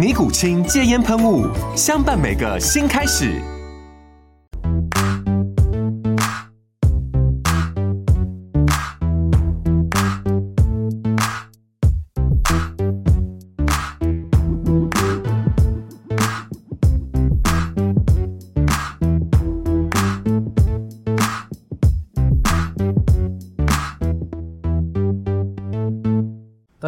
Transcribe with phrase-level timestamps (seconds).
[0.00, 1.46] 尼古清戒烟喷雾，
[1.76, 3.38] 相伴每个新开始。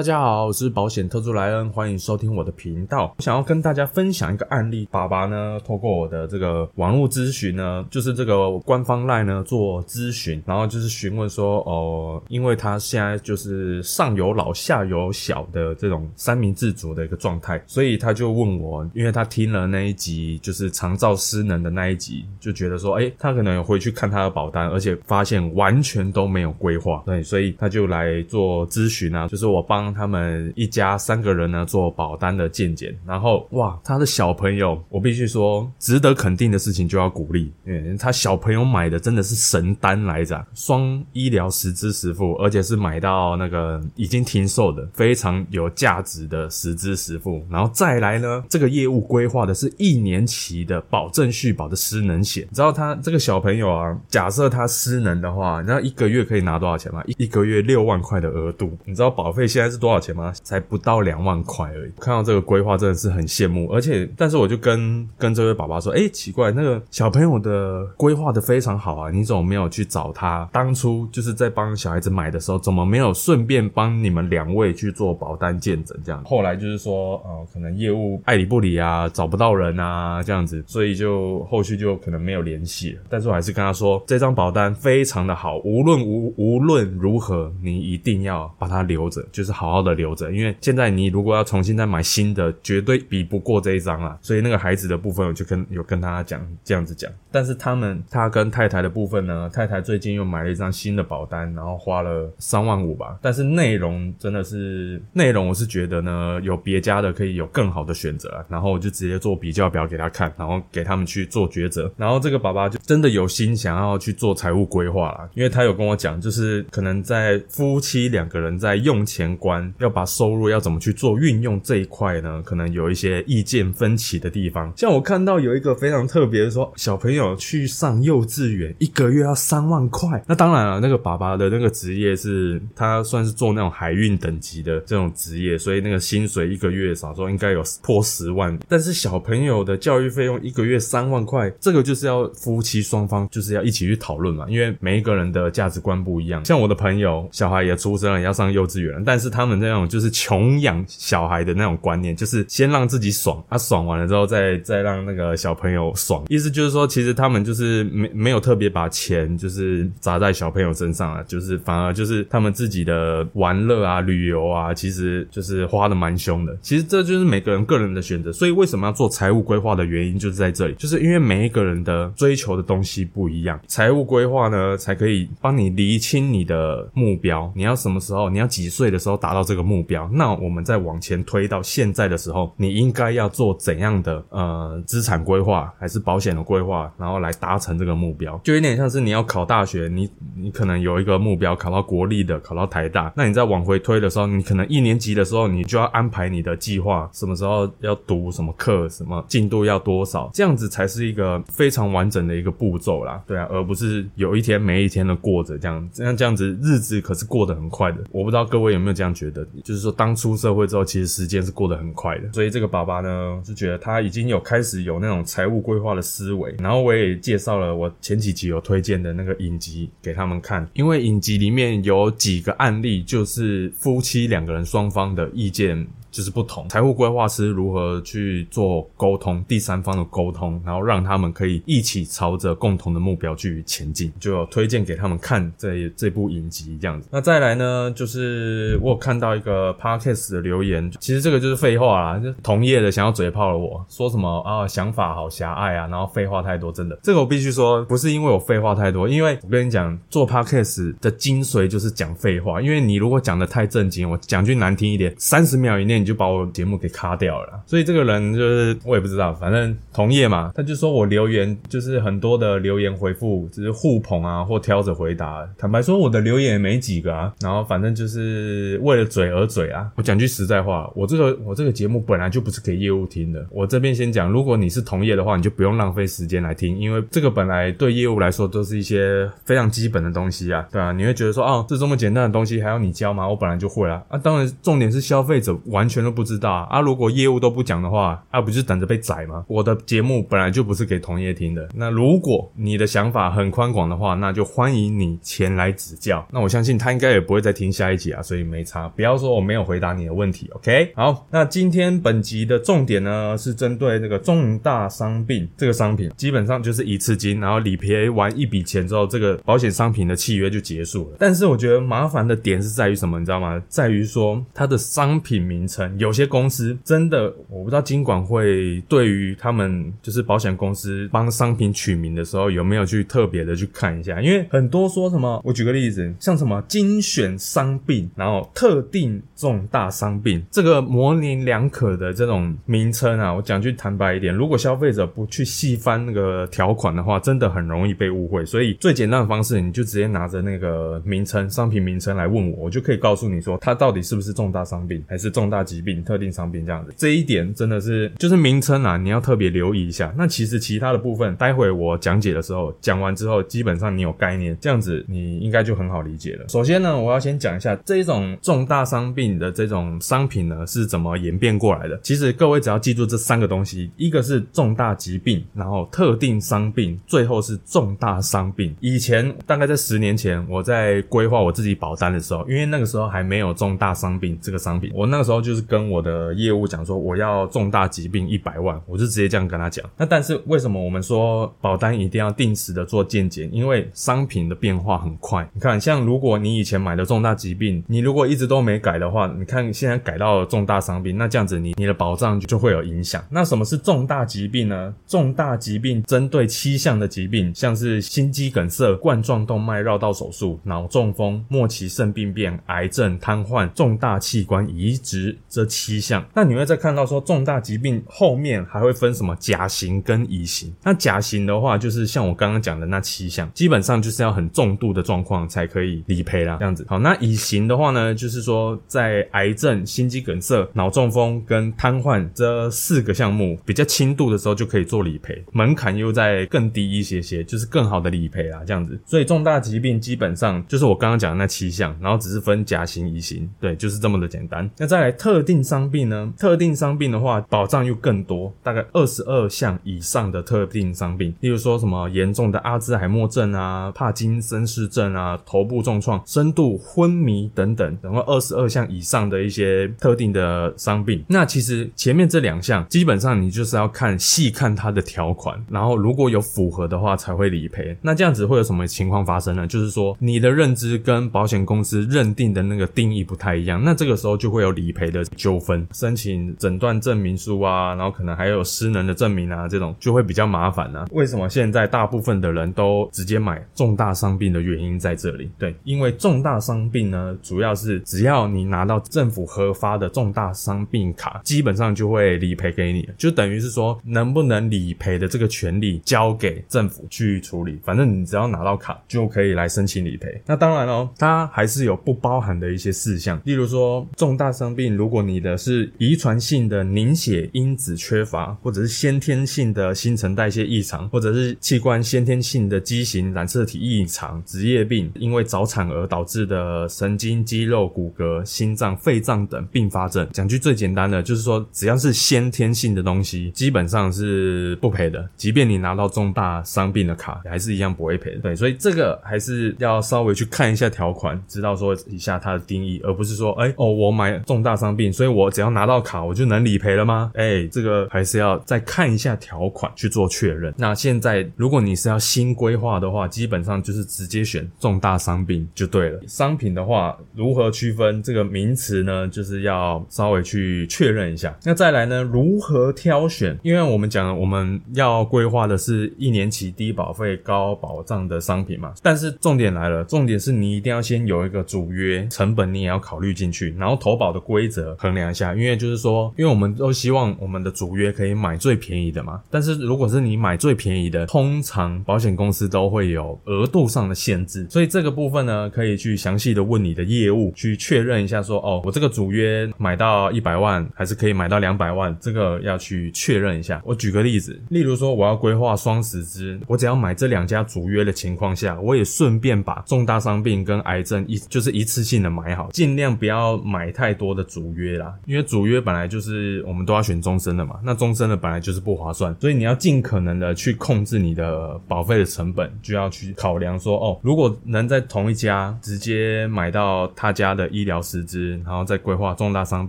[0.03, 3.15] 大家好，我是保险特助莱恩，欢迎收听我的频道。
[3.17, 29.92] 我想要跟大家分享一个案例，爸爸呢透过我的这个网络咨询呢，就是这个官方赖呢做咨询，然后就是询问说，哦，因为他现在就是上有老下有小的这种三明治族的一个状态，所以他就问我，因为他听了那一集就是长照失能的那一集，就觉得说，哎，他可能有回去看他的保单，而且发现完全都没有规划，对，所以他就来做咨询啊，就是我帮。
[29.93, 57.03] 他们一家三个人呢做保单的健检，然后哇，他的小朋友，我必须说值得肯定的事情就要鼓励，嗯他小朋友买的真的是神单来着，双医疗实支实付，而且是买到那个已经停售的非常有价值的实支实付，然后再来呢，这个业务规划的是一年期的保证续保的失能险，你知道他这个小朋友啊，假设他失能的话，你知道一个月可以拿多少钱吗？
[57.07, 59.82] 一一个月六万块的额度，你知道保费现在是？
[59.83, 60.33] 多少钱吗？
[60.45, 61.91] 才不到两万块而已。
[61.99, 70.49] 看到这个规划真的是很羡慕，而且，但是我就跟跟这位爸爸说，哎，奇怪，那个小朋友的规划的非常好啊，你怎么没有去找他？
[70.53, 75.99] 当初就是在帮小孩子买的时候，怎么没有顺便帮你们两位去做保单见证？
[76.05, 83.01] 这样，后来就是说，呃，可能业务爱理不理啊，找不到人啊，这样子，所以就后续就可能没有联系了。
[83.09, 89.72] 但是我还是跟他说，这张保单非常的好，无论无无论如何，你一定要把它留着，就是好。
[89.73, 94.19] 好的留着，因为现在你如果要重新再买新的，绝对比不过这一张啊。
[94.21, 97.11] 所以那个孩子的部分，我就跟有跟他讲这样子讲。
[97.31, 103.17] 但是他们他跟太太的部分呢，太太最近又买了一张新的保单，然后花了三万五吧。
[103.23, 108.45] 但是内容真的是内容，我是觉得呢，有别家的可以有更好的选择。
[108.49, 111.91] 然后我就直接做比较表给他看，然后给他们去做抉择。
[111.97, 119.62] 然后这个爸爸就真的有心想要去做财务规划了，因为他有跟我讲，就是可能在夫妻两个人在用钱观。
[119.79, 122.41] 要把收入要怎么去做运用这一块呢？
[122.45, 124.73] 可能有一些意见分歧的地方。
[124.77, 130.23] 像我看到有一个非常特别的，说小朋友去上幼稚园，一个月要三万块。
[130.27, 138.59] 那当然了，那个爸爸的那个职业是他算是做那种海运等级的这种职业，所以那个薪水一个月少说应该有破十万。
[138.69, 146.45] 但是小朋友的教育费用一个月三万块，这个就是要夫妻双方就是要一起去讨论嘛，因为每一个人的价值观不一样。
[146.45, 149.52] 像我的朋友，小孩也出生了，要上幼稚园，但是他们。
[149.57, 156.25] 那种就是穷养小孩的那种观念，就是先让自己爽，啊爽完了之后再再让那个小朋友爽。
[156.29, 166.57] 意思就是说，其实他们就是没没有特别把钱就是砸在小朋友身上啊，就是反而就是他们自己的玩乐啊、旅游啊，其实就是花的蛮凶的。
[166.61, 168.33] 其实这就是每个人个人的选择。
[168.33, 179.43] 所以为什么要做财务规划的原因就是在这里，就是因为每一个人的追求的东西不一样，财务规划呢才可以帮你厘清你的目标，你要什么时候，你要几岁的时候打达到。
[179.43, 209.22] 这个目标，那我们再往前推到现在的时候，你应该要做怎样的呃资产规划，还是保险的规划，然后来达成这个目标，就有点像是你要考大学，你你可能有一个目标，考到国立的，考到台大，那你再往回推的时候，你可能一年级的时候，你就要安排你的计划，什么时候要读什么课，什么进度要多少，这样子才是一个非常完整的一个步骤啦，对啊，而不是有一天没一天的过着这样，这样这样子日子可是过得很快的，我不知道各位有没有这样觉。
[209.23, 212.33] 觉得，就是说当出社会之后，其实时间是过得很快的。
[212.33, 216.53] 所以这个爸爸呢，就觉得他已经有开始有那种财务规划的思维。
[216.59, 225.87] 然后我也介绍了我前几集有推荐的那个影集给他们看，因为影集里面有几个案例，就是夫妻两个人双方的意见。
[226.13, 237.09] 就是不同，财务规划师如何去做沟通，第三方的沟通，然后让他们可以一起朝着共同的目标去前进，就推荐给他们看这这部影集这样子。
[237.11, 256.02] 那再来呢，就是我有看到一个 podcast 的留言，其实这个就是废话啦，就同业的想要嘴炮了，我说什么啊，想法好狭隘啊，然后废话太多，真的，这个我必须说，不是因为我废话太多，因为我跟你讲，做 podcast 的精髓就是讲废话，因为你如果讲的太正经，我讲句难听一点，三十秒以内。
[256.03, 269.89] 你就把我节目给卡掉了，所以这个人就是我也不知道，反正同业嘛，他就说我留言就是很多的留言回复只是互捧啊或挑着回答，坦白说我的留言也没几个啊，然后反正就是为了嘴而嘴啊。
[269.95, 283.29] 我讲句实在话，我这个我这个节目本来就不是给业务听的，我这边先讲，如果你是同业的话，你就不用浪费时间来听，因为这个本来对业务来说都是一些非常基本的东西啊，对啊，你会觉得说哦，这这么简单的东西还要你教吗？
[283.29, 285.89] 我本来就会啊，啊，当然重点是消费者完。
[285.93, 286.81] 全都不知道啊！
[286.81, 289.45] 如果业务都不讲的话，啊，不就等着被宰吗？
[289.47, 291.69] 我的节目本来就不是给同业听的。
[291.75, 296.27] 那如果你的想法很宽广的话，那就欢迎你前来指教。
[296.33, 298.89] 那我相信他应该也不会再听下一集啊，所以没差。
[298.89, 300.93] 不要说我没有回答你的问题，OK？
[300.97, 311.17] 好，那今天本集的重点呢，是针对这个重大伤病这个商品，基本上就是一次金，然后理赔完一笔钱之后，这个保险商品的契约就结束了。
[311.19, 313.19] 但是我觉得麻烦的点是在于什么？
[313.19, 313.63] 你知道吗？
[313.69, 315.82] 在于说它的商品名称。
[315.99, 338.45] 有些公司真的，我不知道金管会对于他们就是保险公司帮商品取名的时候有没有去特别的去看一下，因为很多说什么，我举个例子，像什么精选伤病，然后特定重大伤病，这个模棱两可的这种名称啊，我讲句坦白一点，如果消费者不去细翻那个条款的话，真的很容易被误会。
[338.45, 345.63] 所以最简单的方式，你就直接拿着那个名称、商品名称来问我，我就可以告诉你说，它到底是不是重大伤病，还是重大。
[345.73, 350.13] 疾病、特定商品这样子，这一点真的是就是名称啊，你要特别留意一下。
[350.19, 356.45] 那其实其他的部分，待会我讲解的时候讲完之后，基本上你有概念，这样子你应该就很好理解了。
[356.49, 361.99] 首先呢，我要先讲一下这一种重大伤病的这种商品呢是怎么演变过来的。
[362.03, 368.77] 其实各位只要记住这三个东西，一个是重大疾病，然后特定伤病，最后是重大伤病。
[368.81, 375.62] 以前大概在十年前，我在规划我自己保单的时候，因为那个时候还没有重大伤病这个商品，我那个时候就是。
[375.63, 379.89] 跟我的业务讲说，我要重大疾病一百万，我就直接这样跟他讲。
[379.97, 383.49] 那但是为什么我们说保单一定要定时的做健检？
[383.53, 385.49] 因为商品的变化很快。
[385.55, 393.25] 你看，像如果你以前买的重大疾病，你如果一直都没改的话，你看现在改到了重大伤病，那这样子你你的保障就会有影响。
[393.31, 394.95] 那什么是重大疾病呢？
[395.07, 405.37] 重大疾病针对七项的疾病，像是心肌梗塞、冠状动脉绕道手术、脑中风、末期肾病变、癌症、瘫痪、重大器官移植。
[405.53, 410.73] 这七项，那你会再看到说重大疾病后面还会分什么甲型跟乙型？
[410.83, 416.57] 那甲型的话，就是像我刚刚讲的那七项，基本上就是要很重度的状况才可以理赔啦。
[416.59, 428.63] 这样子，好，那乙型的话呢，就是说在癌症、心肌梗塞、脑中风跟瘫痪这四个项目比较轻度的时候就可以做理赔，门槛又在更低一些些，就是更好的理赔啦。
[428.67, 434.67] 这样子，所以重大疾病基本上就是我刚刚讲的那七项，然后只是分甲型、乙型，对，就是这么的简单。
[434.79, 435.42] 那再来特。
[435.43, 436.33] 定伤病呢？
[436.39, 451.25] 特定伤病的话，保障又更多，大概二十二项以上的特定伤病，例如说什么严重的阿兹海默症啊、帕金森氏症啊、头部重创、深度昏迷等等，然后二十二项以上的一些特定的伤病。
[451.29, 457.97] 那其实前面这两项，基本上你就是要看细看它的条款，然后如果有符合的话才会理赔。
[458.03, 459.67] 那这样子会有什么情况发生呢？
[459.67, 465.25] 就是说你的认知跟保险公司认定的那个定义不太一样，那这个时候就会有理赔的。
[465.37, 471.07] 纠纷申请诊断证明书啊，然后可能还有失能的证明啊，这种就会比较麻烦呢。
[471.13, 475.51] 为什么现在大部分的人都直接买重大伤病的原因在这里？
[475.59, 490.41] 对，因为重大伤病呢，主要是只要你拿到政府核发的重大伤病卡，基本上就会理赔给你，就等于是说能不能理赔的这个权利交给政府去处理，反正你只要拿到卡就可以来申请理赔。
[490.47, 510.27] 那当然哦，它还是有不包含的一些事项，例如说重大伤病如果你的是遗传性的凝血因子缺乏，或者是先天性的新陈代谢异常，或者是器官先天性的畸形染色体异常、职业病，因为早产而导致的神经、肌肉、骨骼、心脏、肺脏等并发症。
[510.33, 515.29] 讲句最简单的，就是说只要是先天性的东西，基本上是不赔的。
[515.37, 518.39] 即便你拿到重大伤病的卡，还是一样不会赔的。
[518.39, 527.31] 对，所以这个还是要稍微去看一下条款，知道说一下它的定义，而不是说，哎哦，我买重大伤病，所以我只要拿到卡，我就能理赔了吗？
[527.35, 530.75] 哎，这个还是要再看一下条款去做确认。
[530.77, 536.21] 那现在如果你是要新规划的话，基本上就是直接选重大伤病就对了。
[536.27, 539.27] 商品的话，如何区分这个名词呢？
[539.29, 541.57] 就是要稍微去确认一下。
[541.65, 543.59] 那再来呢，如何挑选？
[543.63, 555.55] 因为我们讲我们要规划的是一年期低保费高保障的商品嘛，但是重点来了，重点是你一定要先有一个主约，成本你也要考虑进去，然后投保的规则衡量一下。
[555.55, 573.81] 因为就是说，因为我们都希望我们的主约可以买最便宜的嘛，但是如果是你买最便宜的，通常保险公司都会有额度上的限制，所以这个部分呢，可以去详细的问你的业务去确认一下，说哦，我这个主约买到一百万，还是可以买到两百万，这个要去确认一下。
[573.85, 599.89] 我举个例子，例如说我要规划双十支，我只要买这两家主约的情况下，我也顺便把重大伤病跟癌症一就是一次性的买好，尽量不要买太多的主约约啦，因为主约本来就是我们都要选终身的嘛，那终身的本来就是不划算，所以你要尽可能的去控制你的保费的成本，就要去考量说哦，如果能在同一家直接买到他家的医疗实支，然后再规划重大伤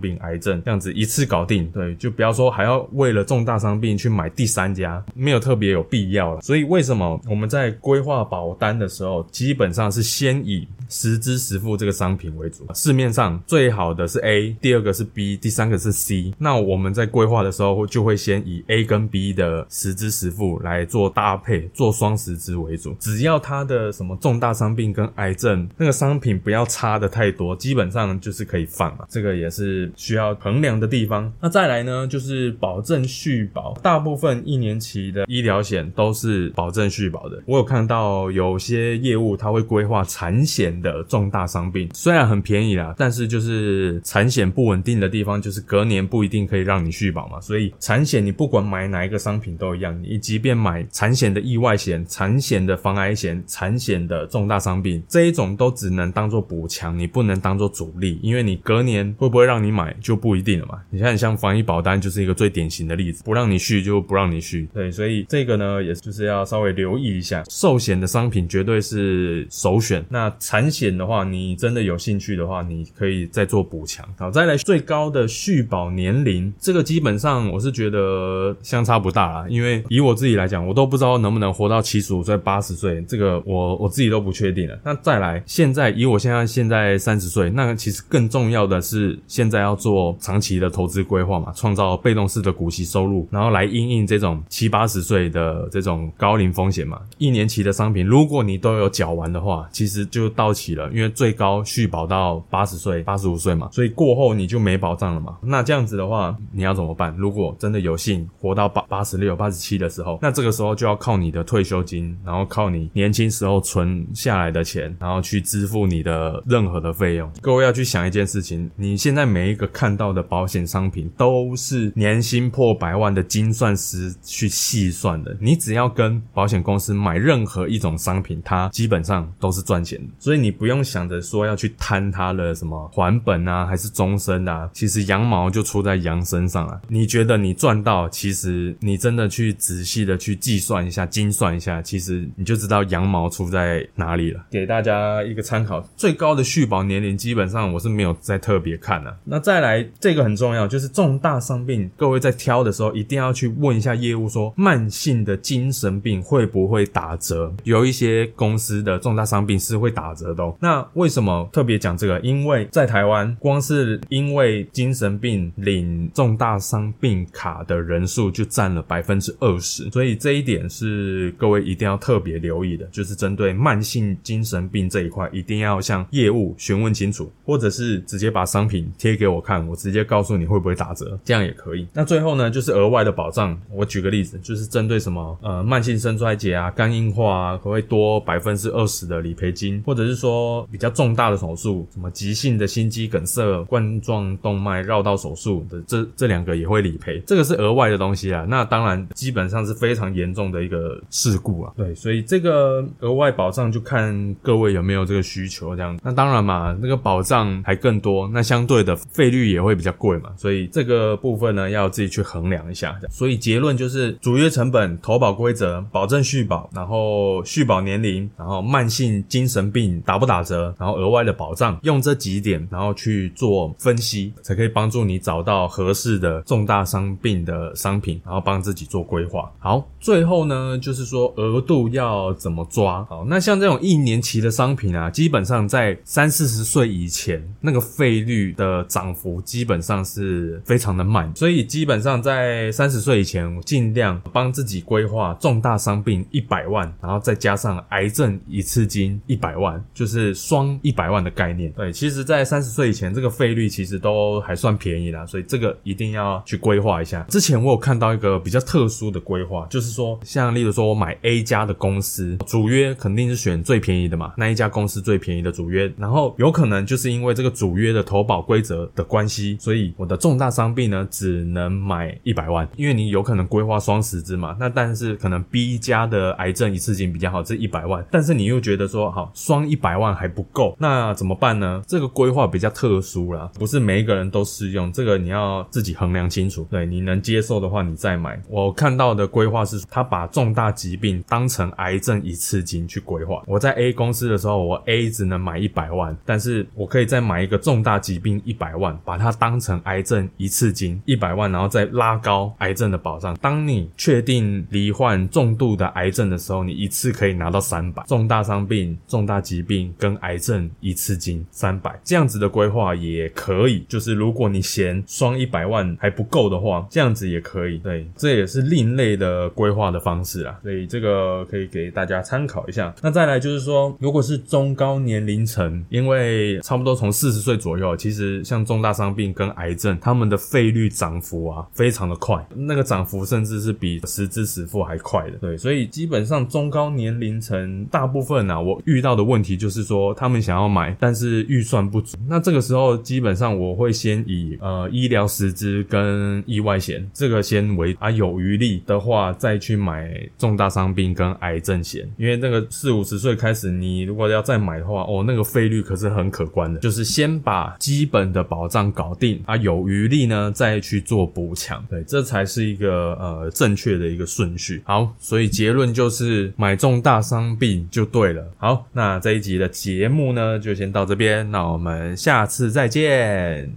[0.00, 6.40] 病、癌症这样子一次搞定，对，就不要说还要为了重大伤病去买第三家，没有特别有必要了。
[6.40, 12.66] 所以为什么我们在规划保单的时候，基本上是先以实支实付这个商品为主？
[12.74, 16.32] 市面上最好的是 A，第二个是 B，第三个是 C。
[16.38, 22.94] 那我们在规划的时候就会先以 A 跟 B 的实支实付来做搭配，做双实支为主。
[23.00, 29.06] 只要它的什么重大伤病跟癌症那个商品不要差的太多，基本上就是可以放了。
[29.08, 31.32] 这个也是需要衡量的地方。
[31.40, 37.42] 那再来呢，就是保证续保，大部分一年期的医疗险都是保证续保的。
[37.46, 47.40] 我有看到有些业务他会规划产险的重大伤病，虽然很便宜啦，但是就是产险不稳定的地方，就是隔年不一定可以让你续保嘛。
[47.40, 60.78] 所以产险你不管买哪一个商品都一样，你即便买产险的意外险、产险的防癌险、产险的重大伤病这一种，都只能当做补强，你不能当做主力，因为你隔年会不会让你买就不一定了嘛。
[60.90, 70.04] 你看像防疫保单就是一个最典型的例子，不让你续就不让你续，对，所以这个呢，也就是要稍微留意一下，寿险的商品绝对是首选。
[70.10, 74.06] 那产险的话，你真的有兴趣的话，你可以再做补强。
[74.18, 84.78] 好，再来最高的续保年龄，这个基本上我是觉得相差不大啦，因为以我自己来讲，我都不知道能不能活到七十五岁、八十岁，这个我我自己都不确定了。
[84.84, 97.00] 那再来，现在以我现在现在三十岁，那其实更重要的是现在要做长期的投资规划嘛，创造被动式的股息收入，然后来应应这种七八十岁的这种高龄风险嘛。
[97.18, 105.36] 一年期的商品，如果你都有缴完的话，其实就到期了，因为最高续保到八十岁、八十五岁嘛，所以过后你就没保障了嘛。
[105.42, 107.14] 那这样子的话，你要怎么办？
[107.18, 117.30] 如果真的有幸活到八八十六、八十七的时候，那这个时候就要靠你的退休金，然后靠你年轻时候存下来的钱，然后去支付你的任何的费用。
[117.40, 136.78] 各位要去想一件事情，你现在每一个看到的保险商品都是年薪破百万的精算师去细算的，你只要跟保险公司买任何一种商品，它基本上都是赚钱的，所以你不用想着说要去贪它的什么还本啊，还是终身啊，其实羊毛就出在羊身上啊。
[136.86, 144.44] 你觉得你赚到，其实你真的去仔细的去计算一下、精算一下，其实你就知道羊毛出在哪里了。
[144.50, 149.16] 给大家一个参考，最高的续保年龄基本上我是没有再特别看了。
[149.24, 157.50] 那再来这个很重要，就是重大伤病，各位在挑的时候一定要去问一下业务，说慢性的精神病会不会打折？
[157.62, 160.42] 有一些公司的重大伤病是会打折的。
[160.42, 160.56] 哦。
[160.60, 162.20] 那为什么特别讲这个？
[162.20, 181.86] 因为在台湾，光是因为精神病领重大伤病卡的人数就占了百分之二十，所以这一点是各位一定要特别留意的，就是针对慢性精神病这一块，一定要向业务询问清楚，或者是直接把商品贴给我看，我直接告诉你会不会打折，这样也可以。
[181.92, 183.54] 那最后呢，就是额外的保障。
[183.70, 190.14] 我举个例子，就是针对什么呃慢性肾衰竭啊、肝硬化啊，可会多百分之二十的理赔金，或者是。
[190.24, 198.46] 说比较重大的手术，什么急性的心肌梗塞、冠状动脉绕道手术的这这两个也会理赔，这个是额外的东西啊。
[198.48, 201.72] 那当然基本上是非常严重的一个事故啊。
[201.76, 205.98] 对，所以这个额外保障就看各位有没有这个需求这样。
[206.02, 210.30] 那当然嘛，那个保障还更多，那相对的费率也会比较贵嘛。
[210.36, 212.98] 所以这个部分呢，要自己去衡量一下。
[213.10, 229.50] 所以结论就是，主约成本、投保规则、保证续保，然后续保年龄，然后慢性精神病打打不打折，然后额外的保障，用这几点，然后去做分析，才可以帮助你找到合适的重大伤病的商品，然后帮自己做规划。
[229.58, 233.04] 好，最后呢，就是说额度要怎么抓？
[233.06, 251.72] 好，那像这种一年期的商品啊，基本上在三四十岁以前，那个费率的涨幅基本上是非常的慢，所以基本上在三十岁以前，尽量帮自己规划重大伤病一百万，然后再加上癌症一次金一百万，就就是双一百万的概念。
[251.72, 257.22] 对，其实，在三十岁以前，这个费率其实都还算便宜啦，所以这个一定要去规划一下。
[257.30, 281.80] 之前我有看到一个比较特殊的规划，就是说，像例如说我买 A 家的公司主约，肯定是选最便宜的嘛，那一家公司最便宜的主约，然后有可能就是因为这个主约的投保规则的关系，所以我的重大伤病呢只能买一百万，因为你有可能规划双十支嘛，那但是可能 B 家的癌症一次性比较好，这一百万，但是你又觉得说好双一百百万还不够，那怎么办呢？
[281.86, 286.66] 这个规划比较特殊啦，不是每一个人都适用，这个你要自己衡量清楚。
[286.68, 288.36] 对你能接受的话，你再买。
[288.48, 293.40] 我看到的规划是，他把重大疾病当成癌症一次金去规划。
[293.46, 303.32] 我在 A 公司的时候，我 A 只能买一百万，但是我可以再买一个重大疾病一百万，把它当成癌症一次金一百万，然后再拉高癌症的保障。
[303.40, 313.84] 当你确定罹患重度的癌症的时候，你一次可以拿到三百重大伤病、重大疾病跟癌症一次金三百，这样子的规划也可以。
[313.88, 317.78] 就是如果你嫌双一百万还不够的话，这样子也可以。
[317.78, 322.94] 对，这也是另类的规划的方式啊，所以这个可以给大家参考一下。
[323.02, 335.38] 那再来就是说，如果是中高年龄层，因为差不多从四十岁左右，其实像重大伤病跟癌症，他们的费率涨幅啊非常的快，那个涨幅甚至是比实支实付还快的。
[335.38, 342.18] 对，所以基本上中高年龄层大部分啊，我遇到的问题就就是说，他们想要买，但是预算不足。
[342.28, 356.78] 那这个时候基本上我会先以呃医疗实支跟意外险这个先为啊，有余力的话再去买重大伤病跟癌症险，因为那个四五十岁开始，你如果要再买的话，哦，那个费率可是很可观的。
[356.80, 364.82] 就是先把基本的保障搞定啊，有余力呢再去做补强，对，这才是一个呃正确的一个顺序。
[364.84, 368.46] 好，所以结论就是买重大伤病就对了。
[368.58, 373.70] 好，那这一集你的节目呢就先到这边那我们下次再见。